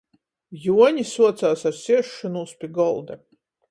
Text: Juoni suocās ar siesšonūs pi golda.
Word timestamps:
Juoni 0.63 1.05
suocās 1.11 1.69
ar 1.73 1.79
siesšonūs 1.83 2.59
pi 2.61 2.75
golda. 2.83 3.25